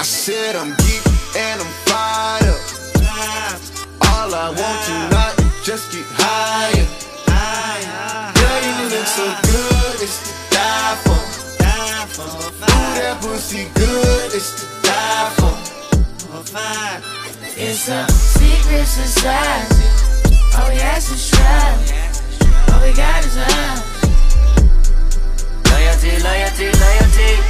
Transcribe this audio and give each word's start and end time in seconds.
I 0.00 0.02
said 0.02 0.56
I'm 0.56 0.70
geek 0.80 1.04
and 1.36 1.60
I'm 1.60 1.72
fired 1.84 2.48
up. 2.48 3.60
All 4.08 4.32
I 4.32 4.48
want 4.48 4.78
tonight 4.88 5.36
is 5.44 5.52
just 5.66 5.92
get 5.92 6.06
higher. 6.16 6.88
Girl, 8.32 8.60
you 8.64 8.96
look 8.96 9.04
so 9.04 9.28
good, 9.44 10.00
it's 10.00 10.24
to 10.24 10.32
die 10.56 10.96
for. 11.04 11.20
Ooh, 12.64 12.96
that 12.96 13.20
pussy 13.20 13.68
good, 13.74 14.32
it's 14.32 14.56
to 14.56 14.88
die 14.88 15.28
for. 15.36 15.52
It's 17.60 17.90
a 17.90 18.08
secret 18.08 18.86
society. 18.86 19.84
All 20.56 20.70
we 20.70 20.80
ask 20.80 21.12
is 21.12 21.28
try. 21.28 21.76
All 22.72 22.80
we 22.80 22.96
got 22.96 23.20
is 23.22 23.36
love. 23.36 23.84
Loyalty, 25.68 26.16
loyalty, 26.24 26.72
loyalty. 26.72 27.49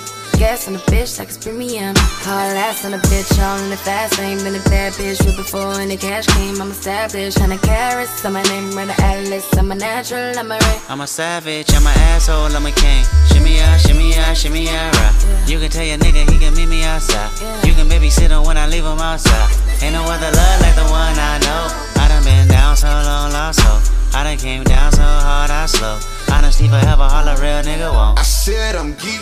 Gas 0.41 0.65
on 0.65 0.73
the 0.73 0.79
bitch, 0.89 1.19
like 1.19 1.27
it's 1.27 1.37
premium. 1.37 1.93
Hard 2.25 2.57
ass 2.57 2.83
on 2.83 2.93
the 2.93 2.97
bitch, 2.97 3.29
all 3.37 3.61
in 3.61 3.69
the 3.69 3.77
fast 3.77 4.17
lane. 4.17 4.39
Been 4.39 4.55
a 4.55 4.63
bad 4.73 4.91
bitch 4.93 5.23
with 5.23 5.37
before 5.37 5.77
and 5.77 5.91
the 5.91 5.97
cash 5.97 6.25
came. 6.33 6.59
I'm 6.59 6.71
established, 6.71 7.37
hundred 7.37 7.61
carats. 7.61 8.25
I'm 8.25 8.33
my 8.33 8.41
name, 8.49 8.71
run 8.73 8.87
the 8.87 8.99
atlas. 9.03 9.45
I'm 9.53 9.71
a 9.71 9.75
natural, 9.75 10.33
I'm 10.33 10.49
a 10.49 10.57
ring. 10.57 10.81
I'm 10.89 11.01
a 11.01 11.05
savage, 11.05 11.69
I'm 11.75 11.85
an 11.85 11.93
asshole, 12.09 12.49
I'm 12.57 12.65
a 12.65 12.71
king. 12.71 13.05
Shimmy 13.29 13.57
ya, 13.57 13.77
shimmy 13.77 14.15
ya, 14.17 14.33
shimmy 14.33 14.65
ya, 14.65 14.89
rah. 14.89 15.13
You 15.45 15.59
can 15.59 15.69
tell 15.69 15.85
your 15.85 15.99
nigga 15.99 16.25
he 16.25 16.39
can 16.39 16.55
meet 16.55 16.69
me 16.69 16.81
outside. 16.85 17.29
You 17.61 17.75
can 17.75 17.85
babysit 17.85 18.33
him 18.33 18.41
when 18.41 18.57
I 18.57 18.65
leave 18.65 18.83
him 18.83 18.97
outside. 18.97 19.45
Ain't 19.85 19.93
no 19.93 20.01
other 20.09 20.31
love 20.33 20.57
like 20.65 20.73
the 20.73 20.89
one 20.89 21.13
I 21.21 21.37
know. 21.45 21.69
I 22.01 22.07
done 22.09 22.23
been 22.23 22.47
down 22.47 22.75
so 22.75 22.89
long, 22.89 23.29
lost 23.29 23.61
so. 23.61 23.77
I 24.17 24.23
done 24.23 24.39
came 24.39 24.63
down 24.63 24.91
so 24.91 25.05
hard, 25.05 25.51
I 25.51 25.67
slow. 25.67 25.99
Honesty 26.33 26.67
forever, 26.67 27.05
all 27.05 27.27
a 27.29 27.37
real 27.37 27.61
nigga 27.61 27.93
won't. 27.93 28.17
I 28.17 28.23
said 28.23 28.75
I'm 28.75 28.95
geek 28.95 29.21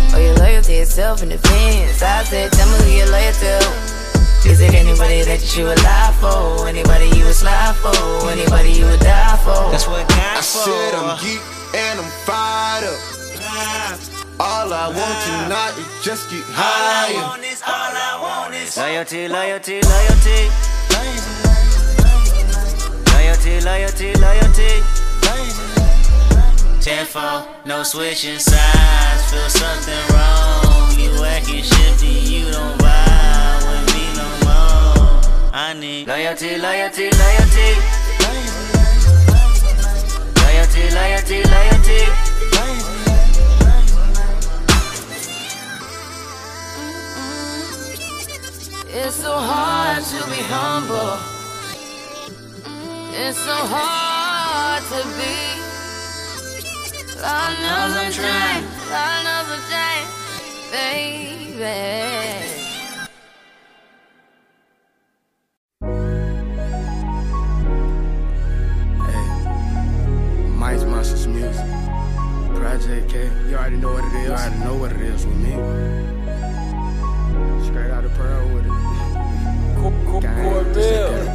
Or 0.13 0.19
your 0.19 0.35
loyalty 0.35 0.75
itself 0.75 1.23
in 1.23 1.29
defense? 1.29 2.01
I 2.01 2.23
said, 2.23 2.51
tell 2.51 2.67
me 2.67 2.77
who 2.85 2.97
you're 2.97 3.11
loyal 3.11 3.33
to. 3.33 3.91
Is 4.43 4.59
it 4.59 4.73
anybody 4.73 5.21
that 5.23 5.55
you 5.55 5.65
would 5.65 5.81
lie 5.83 6.11
for? 6.19 6.67
Anybody 6.67 7.05
you 7.15 7.25
would 7.25 7.35
slide 7.35 7.75
for? 7.77 7.95
Anybody 8.29 8.71
you 8.71 8.85
would 8.85 8.99
die 8.99 9.37
for? 9.45 9.69
That's 9.71 9.87
what 9.87 10.07
God 10.09 10.37
I 10.37 10.41
said 10.41 10.95
I'm 10.95 11.15
geek 11.21 11.39
and 11.75 11.99
I'm 12.01 12.09
fired 12.25 12.89
up. 12.89 12.99
All 14.41 14.73
I 14.73 14.87
want 14.89 15.17
tonight 15.23 15.77
is 15.77 16.03
just 16.03 16.29
get 16.31 16.41
higher. 16.49 17.13
All 17.15 17.23
I 17.23 17.37
want 17.37 17.43
is, 17.45 17.61
all 17.61 17.71
I 17.71 18.17
want 18.19 18.55
is 18.55 18.75
loyalty, 18.75 19.27
loyalty, 19.27 19.79
loyalty. 19.85 20.49
Loyalty, 23.13 23.61
loyalty, 23.61 24.09
loyalty. 24.19 24.81
Tenfold, 26.81 27.45
no 27.67 27.83
switching 27.83 28.39
sides. 28.39 29.30
Loyalty, 36.31 36.57
loyalty, 36.59 37.09
loyalty. 37.11 37.75
Loyalty, 40.39 40.83
loyalty, 40.95 41.43
loyalty. 41.43 42.01
It's 48.93 49.15
so 49.15 49.33
hard 49.37 50.03
to 50.03 50.25
be 50.29 50.41
humble. 50.47 51.19
It's 53.13 53.37
so 53.37 53.57
hard 53.73 54.83
to 54.87 55.03
be. 55.17 55.35
Lord 57.19 57.59
knows 57.59 57.95
I'm 57.97 58.11
trying, 58.11 58.63
baby. 61.59 62.60
Music. 71.51 71.65
Project 72.55 73.09
K. 73.09 73.29
You 73.49 73.55
already 73.55 73.77
know 73.77 73.91
what 73.93 74.05
it 74.05 74.13
is. 74.15 74.25
You 74.25 74.31
already 74.31 74.59
know 74.59 74.75
what 74.75 74.91
it 74.91 75.01
is 75.01 75.25
with 75.25 75.35
me. 75.35 75.51
Straight 77.65 77.91
out 77.91 78.05
of 78.05 78.13
Pearl 78.13 78.47
with 78.53 78.65
it. 78.65 78.71
Is 80.77 81.27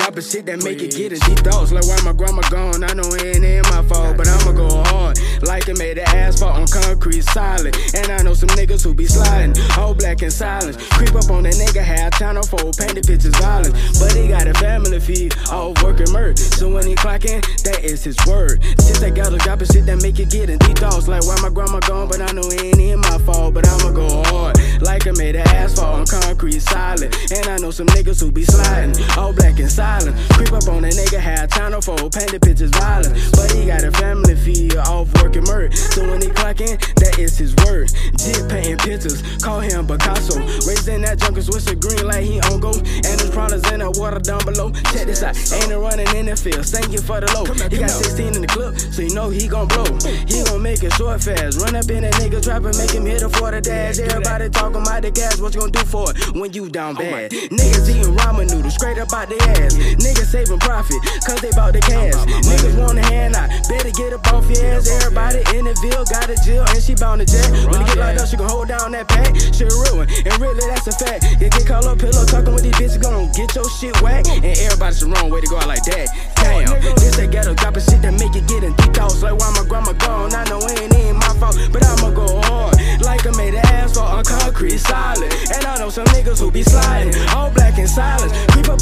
A 0.00 0.02
ghetto 0.02 0.16
gospel 0.16 0.22
shit 0.22 0.46
that 0.46 0.62
oh, 0.62 0.64
make 0.64 0.80
it 0.80 0.96
get 0.96 1.12
in 1.12 1.18
deep 1.28 1.44
thoughts. 1.44 1.72
Like 1.72 1.84
why 1.84 2.00
my 2.04 2.16
grandma 2.16 2.40
gone, 2.48 2.82
I 2.84 2.94
know 2.94 3.04
it 3.12 3.36
ain't 3.36 3.44
in 3.44 3.62
my 3.68 3.82
fault, 3.84 4.16
but 4.16 4.26
I'ma 4.28 4.52
go 4.52 4.82
hard. 4.84 5.20
Like 5.42 5.68
it 5.68 5.76
made 5.76 5.98
the 5.98 6.08
asphalt 6.08 6.56
on 6.56 6.66
concrete 6.68 7.20
solid. 7.36 7.76
And 7.94 8.08
I 8.08 8.22
know 8.22 8.32
some 8.32 8.48
niggas 8.56 8.82
who 8.82 8.94
be 8.94 9.04
sliding, 9.06 9.54
all 9.76 9.94
black 9.94 10.22
and 10.22 10.32
silence. 10.32 10.76
Creep 10.96 11.14
up 11.14 11.30
on 11.30 11.44
a 11.44 11.50
nigga, 11.50 11.82
half 11.82 12.18
channel 12.18 12.42
four, 12.42 12.72
painted 12.80 13.04
pictures 13.04 13.36
violence. 13.36 13.76
But 14.00 14.12
he 14.16 14.28
got 14.28 14.46
a 14.46 14.54
family 14.54 15.00
feed, 15.00 15.36
all 15.50 15.74
work 15.84 16.00
and 16.00 16.12
murder. 16.12 16.36
So 16.56 16.72
when 16.72 16.86
he 16.86 16.94
clock 16.94 17.26
in, 17.26 17.42
that 17.68 17.84
is 17.84 18.02
his 18.02 18.16
word. 18.24 18.64
Since 18.80 19.02
I 19.02 19.10
got 19.10 19.28
that 19.30 19.36
ghetto 19.36 19.38
gospel 19.44 19.66
shit 19.68 19.86
that 19.86 20.00
make 20.00 20.18
it 20.18 20.30
get 20.30 20.48
in 20.48 20.58
deep 20.64 20.78
thoughts. 20.78 21.08
Like 21.08 21.26
why 21.28 21.36
my 21.42 21.50
grandma 21.50 21.80
gone, 21.80 22.08
but 22.08 22.20
I 22.20 22.32
know 22.32 22.48
it 22.48 22.64
ain't 22.64 22.80
in 22.80 23.00
my 23.00 23.18
fault, 23.28 23.52
but 23.52 23.68
I'ma 23.68 23.92
go 23.92 24.24
hard. 24.32 24.56
Like 24.80 25.06
I 25.06 25.12
made 25.12 25.34
the 25.34 25.44
asphalt 25.60 26.00
on 26.00 26.06
concrete 26.06 26.60
solid. 26.60 27.14
And 27.32 27.46
I 27.48 27.58
know 27.58 27.70
some 27.70 27.86
niggas 27.88 28.20
who 28.20 28.32
be 28.32 28.44
sliding, 28.44 28.96
all 29.18 29.34
black 29.34 29.58
and 29.58 29.70
silent. 29.70 29.89
Creep 29.90 30.52
up 30.52 30.68
on 30.68 30.84
a 30.84 30.88
nigga, 30.88 31.18
half 31.18 31.50
channel 31.50 31.80
four, 31.80 32.08
painted 32.10 32.40
pictures 32.40 32.70
violent. 32.70 33.10
But 33.32 33.50
he 33.50 33.66
got 33.66 33.82
a 33.82 33.90
family 33.90 34.36
feed, 34.36 34.76
off 34.76 35.12
work 35.20 35.34
and 35.34 35.46
murder. 35.46 35.74
So 35.74 36.08
when 36.08 36.22
he 36.22 36.28
clock 36.30 36.60
in, 36.60 36.78
that 37.02 37.18
is 37.18 37.36
his 37.36 37.56
word. 37.66 37.90
Jit 38.16 38.48
painting 38.48 38.78
pictures, 38.78 39.20
call 39.42 39.58
him 39.58 39.86
Picasso. 39.88 40.38
Raised 40.62 40.86
in 40.88 41.02
that 41.02 41.18
junker, 41.18 41.42
switch 41.42 41.64
the 41.64 41.74
green 41.74 42.06
like 42.06 42.22
he 42.22 42.38
on 42.40 42.60
go. 42.60 42.70
And 42.70 43.16
his 43.18 43.30
products 43.30 43.68
in 43.72 43.80
that 43.80 43.98
water 43.98 44.20
down 44.20 44.44
below. 44.46 44.70
Check 44.94 45.10
this 45.10 45.22
out, 45.26 45.34
ain't 45.58 45.72
a 45.72 45.78
running 45.78 46.06
in 46.14 46.26
the 46.26 46.36
field, 46.36 46.64
stinking 46.64 47.02
for 47.02 47.20
the 47.20 47.26
low. 47.34 47.44
He 47.68 47.78
got 47.78 47.90
16 47.90 48.38
in 48.38 48.42
the 48.42 48.46
clip, 48.46 48.78
so 48.78 49.02
you 49.02 49.12
know 49.12 49.28
he 49.28 49.48
gon' 49.48 49.66
blow. 49.66 49.90
He 50.30 50.46
gon' 50.46 50.62
make 50.62 50.86
it 50.86 50.94
short 50.94 51.20
fast, 51.20 51.58
run 51.58 51.74
up 51.74 51.90
in 51.90 52.06
that 52.06 52.14
nigga 52.14 52.40
trap 52.40 52.62
and 52.62 52.78
make 52.78 52.94
him 52.94 53.04
hit 53.04 53.22
a 53.22 53.28
for 53.28 53.50
the 53.50 53.60
dash. 53.60 53.98
Everybody 53.98 54.48
talking 54.50 54.82
about 54.82 55.02
the 55.02 55.10
gas, 55.10 55.40
what 55.42 55.52
you 55.52 55.60
gonna 55.60 55.74
do 55.74 55.84
for 55.84 56.14
it 56.14 56.34
when 56.38 56.52
you 56.54 56.70
down 56.70 56.94
oh 56.96 57.02
bad? 57.02 57.30
Niggas 57.32 57.90
eating 57.90 58.14
ramen 58.22 58.48
noodles 58.54 58.74
straight 58.74 58.98
up 58.98 59.12
out 59.12 59.28
their 59.28 59.42
ass. 59.58 59.69
Niggas 59.74 60.30
saving 60.30 60.58
profit, 60.60 61.00
cause 61.26 61.40
they 61.40 61.50
bought 61.52 61.72
the 61.72 61.80
cash. 61.80 62.14
Niggas 62.46 62.76
want 62.78 62.98
a 62.98 63.04
hand 63.06 63.36
out, 63.36 63.50
better 63.68 63.90
get 63.90 64.12
up 64.12 64.26
off 64.32 64.48
your 64.50 64.64
ass. 64.74 64.88
Everybody 64.88 65.42
in 65.56 65.64
the 65.66 65.74
Ville 65.82 66.04
got 66.04 66.30
a 66.30 66.36
Jill 66.44 66.64
and 66.64 66.82
she 66.82 66.94
bound 66.94 67.20
to 67.20 67.26
jet. 67.26 67.50
When 67.68 67.80
you 67.80 67.86
get 67.86 67.98
locked 67.98 68.20
up, 68.20 68.28
she 68.28 68.36
gon' 68.36 68.48
hold 68.48 68.68
down 68.68 68.92
that 68.92 69.08
pack. 69.08 69.34
Shit 69.54 69.70
ruin, 69.88 70.08
and 70.08 70.34
really 70.40 70.64
that's 70.66 70.86
a 70.86 70.94
fact. 70.94 71.24
You 71.40 71.48
get 71.50 71.66
called 71.66 71.86
up 71.86 71.98
pillow 71.98 72.24
talking 72.24 72.54
with 72.54 72.64
these 72.64 72.74
bitches, 72.74 73.02
gon' 73.02 73.30
get 73.32 73.54
your 73.54 73.68
shit 73.78 73.94
whack. 74.02 74.26
And 74.28 74.44
everybody's 74.44 75.00
the 75.00 75.08
wrong 75.08 75.30
way 75.30 75.40
to 75.40 75.46
go 75.46 75.58
out 75.58 75.68
like 75.68 75.84
that. 75.84 76.08
Damn, 76.36 76.80
this 76.96 77.16
that 77.16 77.30
ghetto 77.30 77.54
dropping 77.54 77.82
shit 77.82 78.00
that 78.02 78.14
make 78.14 78.34
you 78.34 78.42
get 78.48 78.64
in 78.64 78.72
deep 78.74 78.94
thoughts. 78.94 79.22
Like 79.22 79.36
why 79.38 79.50
my 79.54 79.64
grandma 79.68 79.92
gone, 79.92 80.34
I 80.34 80.44
know 80.48 80.58
it 80.58 80.94
ain't 80.94 81.16
my 81.16 81.32
fault, 81.38 81.56
but 81.72 81.84
I'ma 81.84 82.10
go 82.10 82.40
hard. 82.48 82.76
Like 83.02 83.26
I 83.26 83.32
made 83.36 83.54
an 83.54 83.64
asphalt 83.66 84.10
on 84.10 84.24
concrete 84.24 84.78
solid. 84.78 85.32
And 85.52 85.64
I 85.64 85.78
know 85.78 85.90
some 85.90 86.06
niggas 86.16 86.40
who 86.40 86.50
be 86.50 86.62
sliding, 86.62 87.14
all 87.34 87.50
black 87.50 87.78
and 87.78 87.88
silence. 87.88 88.32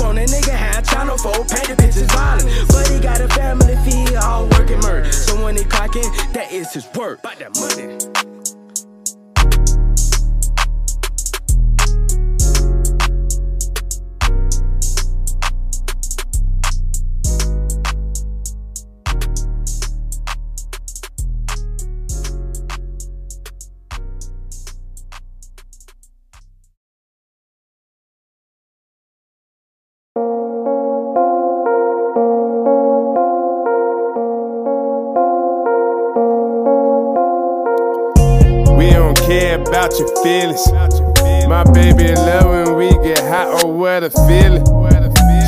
On 0.08 0.16
a 0.16 0.24
nigga, 0.24 0.48
have 0.48 0.88
channel 0.88 1.18
4, 1.18 1.32
paint 1.32 1.68
the 1.68 1.74
bitches 1.74 2.10
violent. 2.10 2.48
But 2.68 2.88
he 2.88 2.98
got 2.98 3.20
a 3.20 3.28
family 3.28 3.76
feed, 3.84 4.16
all 4.16 4.48
working 4.48 4.80
murder. 4.80 5.12
So 5.12 5.44
when 5.44 5.54
he 5.54 5.64
clocking, 5.64 6.32
that 6.32 6.50
is 6.50 6.72
his 6.72 6.88
work. 6.94 7.18
About 7.18 7.38
that 7.40 7.54
money. 7.60 7.97
About 39.28 39.92
your 39.98 40.08
feelings. 40.24 40.72
My 41.48 41.62
baby 41.64 42.08
in 42.08 42.16
love 42.16 42.48
when 42.48 42.76
we 42.76 42.90
get 43.04 43.20
hot, 43.20 43.62
oh, 43.62 43.68
what 43.68 44.02
a 44.02 44.10
feeling. 44.26 44.64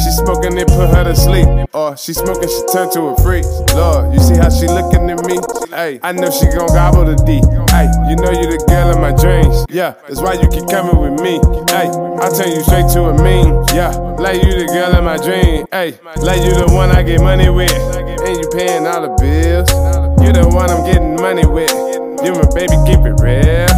She 0.05 0.11
smoking, 0.17 0.57
it 0.57 0.69
put 0.69 0.89
her 0.91 1.05
to 1.05 1.17
sleep. 1.17 1.49
Or 1.73 1.97
she 1.97 2.13
smoking, 2.13 2.49
she 2.49 2.63
turn 2.73 2.91
to 2.93 3.09
a 3.09 3.17
freak. 3.23 3.45
Lord, 3.75 4.13
you 4.13 4.21
see 4.21 4.37
how 4.37 4.49
she 4.51 4.67
looking 4.67 5.09
at 5.11 5.25
me? 5.25 5.39
Hey, 5.71 6.01
I 6.03 6.13
know 6.13 6.31
she 6.31 6.47
gon' 6.47 6.69
gobble 6.69 7.05
the 7.05 7.17
D. 7.25 7.41
Hey, 7.73 7.89
you 8.09 8.17
know 8.17 8.33
you 8.33 8.49
the 8.49 8.65
girl 8.69 8.91
of 8.91 8.99
my 8.99 9.13
dreams. 9.13 9.65
Yeah, 9.71 9.95
that's 10.09 10.21
why 10.21 10.35
you 10.35 10.49
keep 10.49 10.69
coming 10.69 10.97
with 10.97 11.21
me. 11.21 11.41
Hey, 11.73 11.89
I 11.89 12.29
turn 12.33 12.53
you 12.53 12.61
straight 12.65 12.89
to 12.93 13.09
a 13.09 13.23
mean. 13.23 13.49
Yeah, 13.73 13.97
like 14.21 14.43
you 14.43 14.53
the 14.57 14.67
girl 14.73 14.93
of 14.93 15.05
my 15.05 15.17
dream. 15.17 15.67
Hey, 15.71 15.99
like 16.21 16.43
you 16.45 16.53
the 16.53 16.69
one 16.73 16.91
I 16.91 17.03
get 17.03 17.21
money 17.21 17.49
with. 17.49 17.73
And 17.73 18.37
you 18.37 18.49
paying 18.53 18.87
all 18.87 19.03
the 19.03 19.13
bills. 19.21 19.69
You 20.25 20.33
the 20.33 20.49
one 20.49 20.69
I'm 20.69 20.85
getting 20.85 21.17
money 21.17 21.47
with. 21.47 21.90
You 22.23 22.33
my 22.37 22.45
baby, 22.53 22.77
keep 22.85 23.01
it 23.09 23.17
real. 23.25 23.69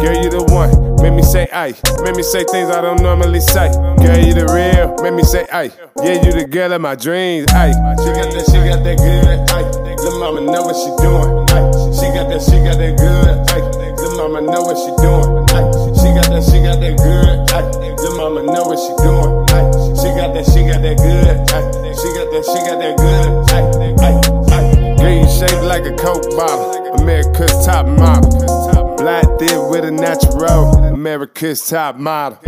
Girl, 0.00 0.16
you 0.16 0.30
the 0.32 0.40
one. 0.48 0.72
Make 1.04 1.12
me 1.12 1.22
say 1.22 1.48
aye. 1.52 1.74
Make 2.02 2.16
me 2.16 2.22
say 2.22 2.44
things 2.44 2.70
I 2.70 2.80
don't 2.80 3.02
normally 3.02 3.40
say. 3.40 3.68
Girl, 4.00 4.16
you 4.16 4.32
the 4.32 4.48
real. 4.48 4.96
Make 5.04 5.14
me 5.14 5.22
say 5.22 5.44
aye. 5.52 5.70
Yeah, 6.02 6.16
you 6.24 6.32
the 6.32 6.46
girl 6.48 6.72
of 6.72 6.80
my 6.80 6.94
dreams. 6.94 7.52
Aye. 7.52 7.72
She 8.00 8.08
got 8.16 8.32
that, 8.32 8.44
she 8.48 8.56
got 8.64 8.80
that 8.84 8.96
good. 8.96 9.36
Aye. 9.52 9.68
Little 10.00 10.18
mama 10.20 10.40
know 10.40 10.62
what 10.64 10.76
she 10.80 10.88
doing. 11.04 11.28
Aye. 11.52 11.68
She 11.92 12.06
got 12.16 12.28
that, 12.32 12.40
she 12.40 12.56
got 12.64 12.80
that 12.80 12.94
good. 12.96 13.36
Aye. 13.52 13.92
Little 14.00 14.16
mama 14.16 14.40
know 14.48 14.62
what 14.64 14.76
she 14.80 14.90
doing. 15.04 15.28
Aye. 15.52 15.68
She 16.00 16.08
got 16.16 16.28
that, 16.32 16.42
she 16.48 16.58
got 16.64 16.80
that 16.80 16.94
good. 16.96 17.36
Aye. 17.52 17.68
Little 18.00 18.16
mama 18.16 18.40
know 18.48 18.64
what 18.64 18.80
she 18.80 18.92
doing. 19.04 19.32
Aye. 19.52 19.68
She 20.00 20.08
got 20.16 20.32
that, 20.32 20.44
she 20.48 20.64
got 20.64 20.80
that 20.80 20.96
good. 20.96 21.36
Aye. 21.52 21.92
She 21.92 22.08
got 22.16 22.26
that, 22.32 22.44
she 22.48 22.58
got 22.64 22.76
that 22.80 22.94
good. 22.96 23.28
Aye. 23.52 23.68
Aye. 24.00 24.16
Aye. 24.56 24.96
Girl, 24.96 25.12
you 25.20 25.28
shaped 25.28 25.60
like 25.68 25.84
a 25.84 25.92
coke 26.00 26.24
bottle. 26.32 26.79
America's 26.98 27.52
top 27.64 27.86
model. 27.86 28.96
Black 28.96 29.24
did 29.38 29.56
with 29.70 29.84
a 29.84 29.90
natural, 29.90 30.74
America's 30.92 31.66
top 31.68 31.96
model. 31.96 32.38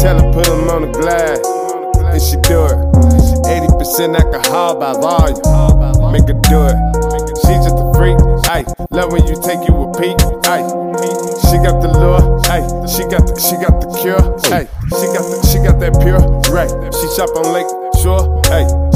Tell 0.00 0.20
her 0.20 0.32
put 0.32 0.46
him 0.46 0.68
on 0.68 0.82
the 0.82 0.92
glass, 0.92 1.40
and 2.12 2.20
she 2.20 2.36
do 2.42 2.66
it. 2.66 2.78
80% 3.46 4.18
alcohol 4.18 4.78
by 4.80 4.92
volume, 4.92 6.12
make 6.12 6.26
her 6.26 6.40
do 6.50 6.66
it. 6.66 6.76
She 7.46 7.54
just 7.62 7.78
a 7.78 7.86
freak, 7.96 8.18
ayy. 8.50 8.66
Love 8.90 9.12
when 9.12 9.26
you 9.26 9.40
take 9.40 9.62
you 9.68 9.74
a 9.74 9.86
peek, 9.94 10.18
ayy. 10.50 10.66
She 11.48 11.56
got 11.62 11.80
the 11.80 11.88
lure, 11.94 12.20
ayy. 12.50 12.66
She 12.90 13.04
got 13.04 13.24
the, 13.26 13.38
she 13.38 13.56
got 13.56 13.80
the 13.80 13.88
cure, 14.02 14.20
ayy. 14.50 14.66
She 14.98 15.06
got 15.14 15.24
the, 15.24 15.36
she 15.46 15.58
got 15.62 15.78
that 15.80 15.94
pure, 16.02 16.20
right? 16.52 16.70
She 16.92 17.06
shop 17.14 17.30
on 17.36 17.52
Lake 17.54 17.70
Shore, 18.02 18.42
ayy. 18.50 18.95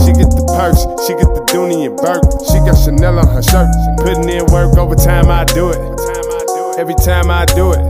She 0.60 0.66
get 0.68 0.76
the 0.76 0.76
purse, 0.76 1.06
she 1.08 1.12
get 1.16 1.30
the 1.32 1.40
Dooney 1.48 1.88
and 1.88 1.96
Bourke. 1.96 2.20
She 2.52 2.60
got 2.60 2.76
Chanel 2.76 3.16
on 3.16 3.28
her 3.32 3.40
shirt. 3.40 3.68
Putting 3.96 4.28
in 4.28 4.44
work 4.52 4.76
over 4.76 4.94
time, 4.94 5.32
I 5.32 5.44
do 5.44 5.72
it 5.72 5.80
every 6.76 6.94
time 7.00 7.30
I 7.30 7.44
do 7.48 7.72
it. 7.72 7.80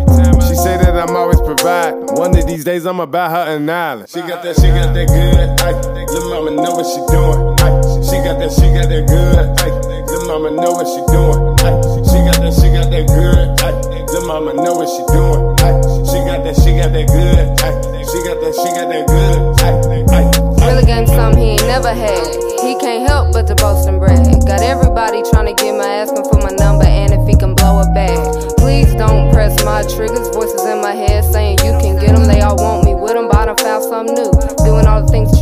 She 0.46 0.55
say 0.55 0.78
that 0.78 0.94
I'm 0.94 1.14
always 1.17 1.40
provide. 1.40 1.94
One 2.14 2.31
of 2.37 2.46
these 2.46 2.62
days 2.62 2.87
I'ma 2.87 3.06
buy 3.06 3.31
her 3.31 3.56
an 3.56 3.69
island. 3.69 4.08
She 4.08 4.20
got 4.22 4.43
that, 4.43 4.55
she 4.55 4.70
got 4.70 4.94
that 4.94 5.06
good. 5.11 5.50
Ay. 5.67 5.75
Lil' 6.14 6.31
mama 6.31 6.50
know 6.62 6.75
what 6.75 6.87
she 6.87 7.02
doing. 7.11 7.58
Ay. 7.58 7.75
She 8.06 8.17
got 8.22 8.38
that, 8.38 8.50
she 8.55 8.67
got 8.70 8.87
that 8.87 9.05
good. 9.06 9.34
Ay. 9.62 9.70
Lil' 10.06 10.26
mama 10.31 10.50
know 10.55 10.73
what 10.75 10.87
she 10.87 11.02
doing. 11.11 11.38
Ay. 11.66 11.75
She 12.06 12.19
got 12.23 12.38
that, 12.38 12.55
she 12.55 12.70
got 12.70 12.87
that 12.90 13.06
good. 13.11 13.46
Ay. 13.66 13.75
Lil' 14.14 14.26
mama 14.26 14.55
know 14.55 14.75
what 14.78 14.87
she 14.87 15.02
doing. 15.11 15.43
Ay. 15.58 15.75
She 16.06 16.19
got 16.23 16.43
that, 16.46 16.55
she 16.55 16.70
got 16.78 16.90
that 16.94 17.06
good. 17.11 17.46
Ay. 17.66 17.75
She 18.06 18.19
got 18.26 18.38
that, 18.38 18.55
she 18.55 18.69
got 18.78 18.87
that 18.94 19.05
good. 19.11 19.38
Ay. 19.58 19.75
Ay. 20.14 20.70
Really 20.70 20.87
gave 20.87 21.02
him 21.02 21.06
something 21.06 21.43
he 21.43 21.50
ain't 21.58 21.66
never 21.66 21.90
had. 21.94 22.39
He 22.70 22.78
can't 22.78 23.02
help 23.02 23.32
but 23.32 23.49
to 23.49 23.56
boast 23.56 23.88
and 23.88 23.99
brag. 23.99 24.46
Got 24.46 24.62
everybody 24.62 25.26
trying 25.34 25.50
to 25.50 25.55
get 25.61 25.75
my 25.75 25.90
asking 25.90 26.22
for 26.22 26.38
my 26.38 26.55
number 26.55 26.87
and 26.87 27.12
if 27.12 27.26
he 27.26 27.34
can 27.34 27.56
blow 27.56 27.82
it 27.82 27.93
back. 27.93 28.14
Please 28.58 28.94
don't 28.94 29.32
press 29.34 29.58
my 29.64 29.82
triggers. 29.82 30.31
Voices 30.31 30.62
in 30.62 30.81
my 30.81 30.94
head 30.94 31.25
saying 31.25 31.58
you 31.67 31.75
can 31.82 31.99
get 31.99 32.14
them. 32.14 32.28
They 32.28 32.43
all 32.43 32.55
want 32.55 32.84
me 32.84 32.94
with 32.94 33.14
them, 33.14 33.26
but 33.26 33.49
I 33.49 33.56
found 33.58 33.82
something 33.82 34.14
new. 34.14 34.31
Doing 34.62 34.87
all 34.87 35.02
the 35.02 35.08
things 35.11 35.39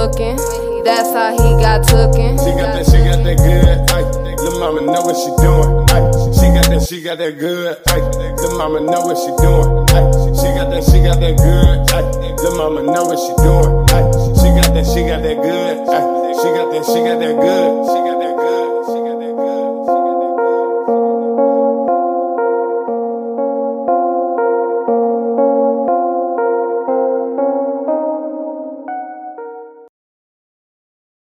looking. 0.00 0.36
That's 0.80 1.12
how 1.12 1.36
he 1.36 1.50
got 1.60 1.84
tooken. 1.84 2.40
She 2.40 2.56
got 2.56 2.72
that, 2.72 2.88
she 2.88 3.04
got 3.04 3.20
that 3.20 3.36
good. 3.36 3.76
Ay, 3.92 4.02
Lil' 4.40 4.58
mama 4.58 4.80
know 4.80 5.02
what 5.04 5.12
she 5.12 5.28
doing. 5.44 5.84
Ay, 5.92 6.00
she 6.32 6.46
got 6.56 6.66
that, 6.72 6.80
she 6.88 7.02
got 7.04 7.18
that 7.18 7.36
good. 7.36 7.76
Ay, 7.92 8.00
Lil' 8.40 8.56
mama 8.56 8.80
know 8.80 9.04
what 9.04 9.20
she 9.20 9.28
doing. 9.44 9.68
Ay, 9.92 10.04
she 10.40 10.48
got 10.56 10.72
that, 10.72 10.82
she 10.88 11.04
got 11.04 11.20
that 11.20 11.36
good. 11.36 11.76
Ay, 11.92 12.04
Lil' 12.40 12.56
mama 12.56 12.80
know 12.80 13.04
what 13.04 13.20
she 13.20 13.32
doing. 13.44 13.72
Ay, 13.92 14.04